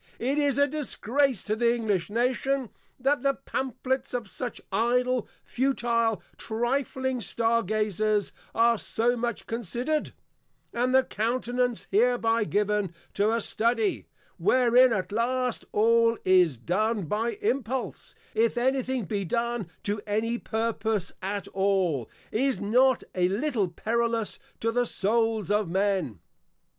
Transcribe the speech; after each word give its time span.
It 0.17 0.39
is 0.39 0.57
a 0.57 0.65
disgrace 0.67 1.43
to 1.43 1.55
the 1.55 1.75
English 1.75 2.09
Nation, 2.09 2.71
that 2.99 3.21
the 3.21 3.35
Pamphlets 3.35 4.15
of 4.15 4.27
such 4.27 4.59
idle, 4.71 5.27
futil, 5.45 6.21
trifling 6.37 7.19
Stargazers 7.21 8.31
are 8.55 8.79
so 8.79 9.15
much 9.15 9.45
considered; 9.45 10.13
and 10.73 10.95
the 10.95 11.03
Countenance 11.03 11.85
hereby 11.91 12.45
given 12.45 12.95
to 13.13 13.31
a 13.31 13.39
Study, 13.39 14.07
wherein 14.39 14.91
at 14.91 15.11
last, 15.11 15.65
all 15.71 16.17
is 16.25 16.57
done 16.57 17.03
by 17.03 17.33
Impulse, 17.39 18.15
if 18.33 18.57
any 18.57 18.81
thing 18.81 19.05
be 19.05 19.23
done 19.23 19.69
to 19.83 20.01
any 20.07 20.39
purpose 20.39 21.13
at 21.21 21.47
all, 21.49 22.09
is 22.31 22.59
not 22.59 23.03
a 23.13 23.27
little 23.29 23.67
perillous 23.67 24.39
to 24.61 24.71
the 24.71 24.87
Souls 24.87 25.51
of 25.51 25.69
Men. 25.69 26.21